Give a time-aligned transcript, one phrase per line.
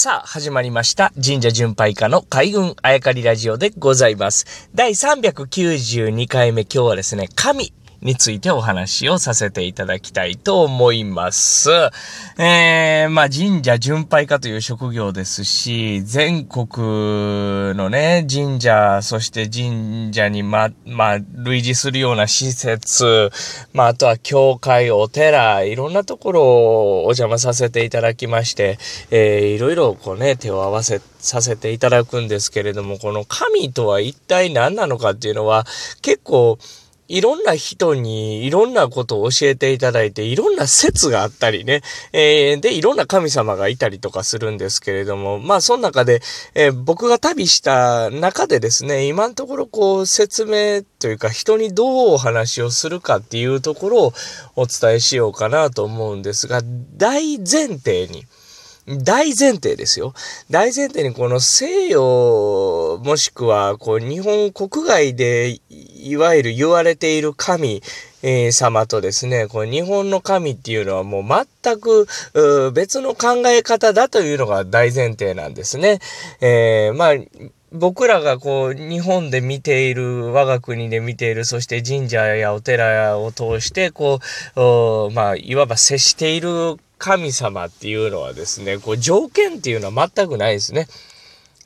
[0.00, 1.12] さあ、始まりました。
[1.20, 4.70] 神社巡拝家の海軍あやかりラジオでございます。
[4.72, 11.70] 第392回目、今日はですね、神についてお話をさせていただきたいと思います。
[12.38, 23.30] えー、まあ神社巡拝家という職業ですし、全国のね、神社、そして神社にま、まあ、類似するような施設、
[23.72, 28.78] まあ、あとは教会、お寺、いろんなところをお邪魔させていただきまして、
[29.10, 35.66] えー、いろいろこうね、手を合わせさせていただくんですけれども、この神とは一体何なのかっていうのは、
[36.00, 36.58] 結構、
[37.08, 41.80] いろんな人にいろんなことを教えていただいて、いろんな説があったりね、
[42.12, 46.20] えー、で、いろんな神様がいたりとかするんですけれども、まあ、その中で、
[46.54, 54.12] えー、僕が旅した中でですね、今のところこう、説明というか、人にどうお話をするかっていうところを
[54.56, 56.60] お伝えしようかなと思うんですが、
[56.96, 58.24] 大前提に、
[59.04, 60.14] 大前提ですよ。
[60.48, 65.60] 大前提にこの西洋、もしくはこう日本国外で
[65.98, 67.82] いわゆる言われている神、
[68.22, 72.06] えー、様とですね、この日本の神っていうのはもう全く
[72.72, 75.98] 別の考え方だというのが大前提なんですね。
[76.40, 77.14] えー、まあ、
[77.70, 84.20] 僕らがこう、日本で見ている、我が国で見ている、そして神社やお寺を通して、こ
[84.56, 90.88] う、まあ、いわば接している神様っていうのはですね、こう条件っていうのは全くないですね。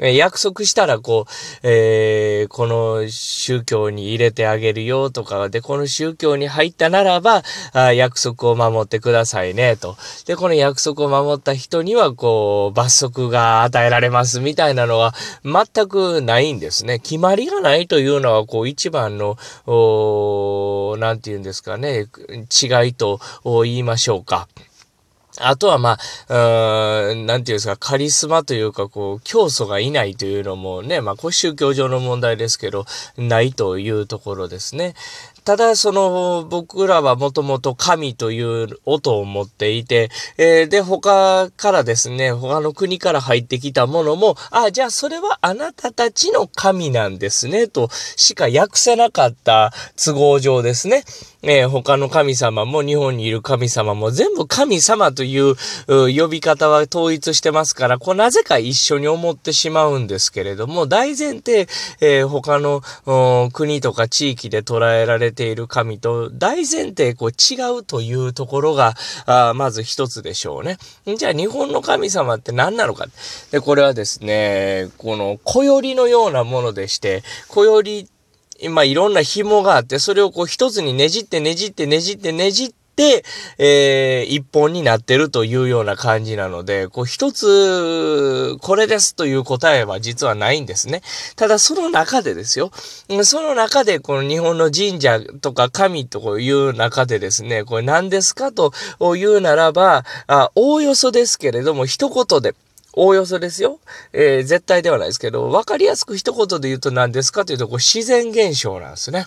[0.00, 1.30] 約束したら、こう、
[1.62, 7.42] えー、この宗教に入れてあげるよとか、で、この宗教に入ったならば、
[7.72, 9.96] あ約束を守ってくださいね、と。
[10.26, 16.98] で、この約束を守った人には、こう、罰則が与えられますみたいなのは全くないんですね。
[16.98, 24.48] 決まりがないというのは、こう、一番の、おなんて言うんですかね、違いと言いましょうか。
[25.38, 32.84] あとはまあ、うん、なんていうんですか、カリスマというか、こう、教祖がいないというのもね、まあ、これ宗教上の問題ですけど、
[33.16, 34.94] ないというところですね。
[35.44, 51.04] ただ、その、僕らはもともと神という音を持っていて、えー、で、他からですね、他の国から入ってきたものも、あ、じゃあそれはあなたたちの神なんですね、としか訳せなかった都合上ですね。
[51.42, 55.54] えー、他の神様も日本にいる神様も全部神様という
[55.86, 61.66] 呼び方は統一してますから、こうなぜか一緒に思ってしまうんですけれども、大前提、
[62.00, 62.82] えー、他の
[63.52, 68.94] 国とか地域で捉えられている神と大前提こう違うというところが、
[69.26, 70.78] あまず一つでしょうね。
[71.16, 73.06] じゃあ日本の神様って何なのか。
[73.50, 78.08] で、これはですね、この小よりのようなものでして、小より
[78.60, 82.79] 今いろんな紐があって、それをこう一つにねじってねじってねじってねじって、
[83.58, 91.02] えー、一本になってるというような感じなので、こう一つ、これですという答えは実はないんですね。
[91.36, 92.70] ただその中でですよ。
[93.24, 98.72] その中でこの日本の神社とか神という中でですね、これ何ですかと
[99.16, 102.54] いうならば、あおおよそですけれども一言で、
[102.92, 103.78] おおよそですよ。
[104.12, 109.26] えー、絶対ではないですけど、わかりやすく一言で言うと何ですかというと、こう自然現象なんですね。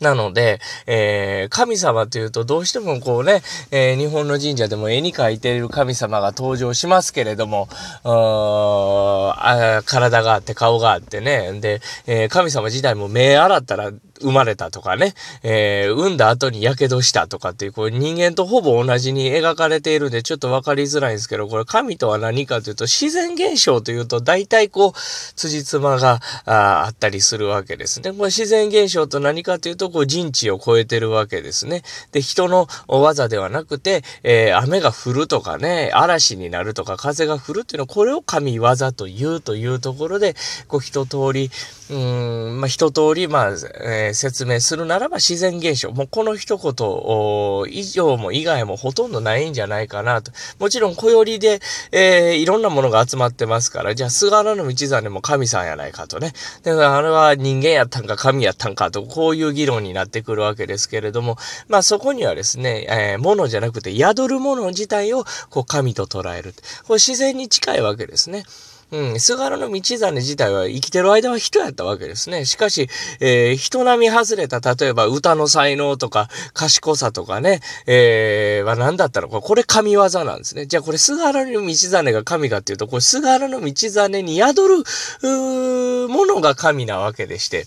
[0.00, 7.68] なので、えー、神様というとどうしてもこうね、えー、日本の神社でも絵に描いている神様が登場しますけれども、
[8.04, 24.92] あ体があって顔があってね、で、えー、神様自体も目洗ったら生まれたとかね、えー、産んだ後に火傷したとかっていう、こう人間とほぼ同じに描かれているんでちょっとわかりづらいんですけど、これ神とは何かというと自然現象というと大体こう、
[25.36, 28.12] 辻褄があったりするわけですね。
[28.12, 31.82] これ自然現象と何かというと、こう人知を超えてるわけですね。
[32.12, 40.36] で、人の技ではなくて、えー、雨が降るとかね、嵐になるとか風が降るっていうのは、これを神技というというところで、
[40.68, 41.50] こう一通り、
[41.90, 45.90] うん、まあ、一通り、まあ、えー説明するならば自然現象。
[45.90, 50.32] もうこの一言以上も以外もほとんどないんじゃないかなと。
[50.58, 51.60] もちろん小寄りで、
[51.92, 56.32] えー、いろんなものが集まってますから、じゃあ菅原道真も神さんやないかとね。
[56.62, 61.36] だからあれは人間やったんか神やったんかと、こういう議論になってくるわけですけれども、
[61.68, 66.54] まあそこにはですね、えー、ものじゃなくて宿るもの自体をこう神と捉える。
[66.86, 68.44] これ自然に近いわけですね。
[68.92, 72.44] うん、菅原道真自体は生きてる間は人やったわけですね。
[72.44, 72.88] しかし、
[73.20, 80.66] えー、人並み外れた、例えば歌の才能とか、賢さとかね、えー、は何だったのか、これ神業なんですね。
[80.66, 84.84] じゃあこれ菅原道真が神かっていうと、これ菅原道真に宿
[85.22, 87.66] る、ものが神なわけでして。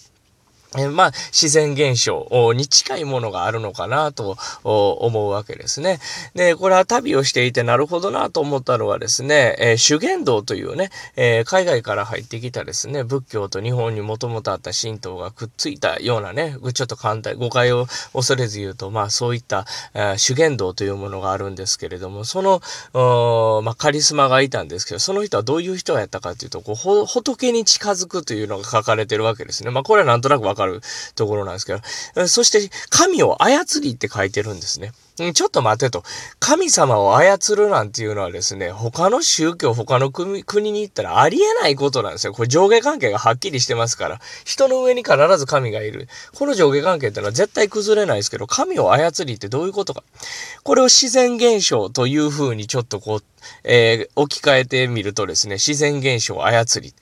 [0.78, 6.00] えまあ、自然現象に近いものがあるのかなと思うわけですね。
[6.34, 22.62] で、これは旅をしていてなるほどなと思ったのはですね、えー、修験道というね、えー、海外から入ってきたですね、仏教と日本にもともとあった神道がくっついたようなね、ちょっと簡単、誤解を恐れず言うと、まあそういった、えー、修験道というものがあるんですけれども、その、
[23.62, 29.72] まあカリスマがいたんですけど、その人はどういう人がやったかというと、こう、仏に近づくというのが書かれてるわけですね。
[29.72, 30.82] まあこれはなんとなくわかる
[31.16, 34.92] ところなんですけど、そして神を操りって書いてるんですね。
[35.16, 36.04] ちょっと待てと。
[36.40, 42.34] 神様を操るなんていうのはですね、他の宗教、他の国に行ったらありえないことなんですよ。
[42.34, 44.20] これ上下関係がはっきりしてますから。
[44.44, 46.08] 人の上に必ず神がいる。
[46.34, 50.04] この上下関係ってのは絶対崩れないですけど、神を操りってどういうことか。
[50.64, 53.24] これを自然現象というふうにちょっとこう、
[53.64, 56.96] えー、置き換えてみるとですね、自然現象を操り。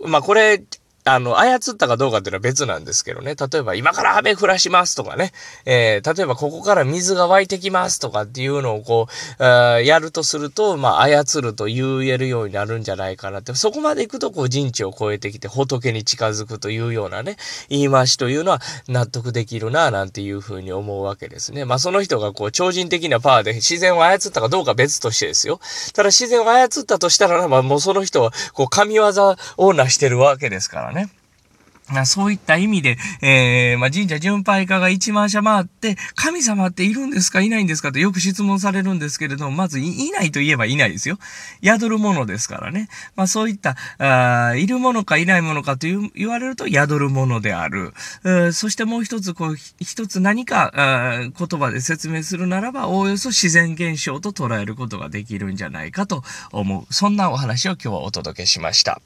[0.00, 0.62] まあこれ、
[1.04, 3.34] あの、操ったかどうかっていうのは別なんですけどね。
[3.34, 5.32] 例えば、今から雨降らしますとかね。
[5.64, 9.08] えー、例えば、ここから水が湧いてきますとかっていうのをこ
[9.38, 13.54] う、やるとすると、まあ、操ると言えるようになるんじゃないかなって。
[13.54, 17.36] そこまで行くと、こう、人知を超えてきて、仏に近づくというようなね、
[17.70, 21.64] 言い回しというのは納得できるな、なんていうふうに思うわけですね。
[21.64, 25.60] まあ、その人がこう、超人的なパワーで自然を操ったかどうか別としてですよ。
[25.94, 29.08] ただ、自然を操ったとしたら、まあ、もうその人は、こう、神業
[29.56, 30.97] を成してるわけですからね。
[32.04, 41.18] そういった意味で、えー、まあ、神社巡拝家が一万社回って、神様っているんですかいないんですかとよく質問されるんですけれども、まずいないと言えばいないですよ。
[41.62, 42.88] 宿るものですからね。
[43.16, 47.94] まあ、そういった、あいるものかいないものかという言われると宿るものである。
[48.52, 56.92] そしてもう一つ、こう、一つ何かあ言葉で説明するならば、おおよそ自然現象と捉えることができるんじゃないかと思う。
[56.92, 59.00] そんなお話を今日はお届けしました。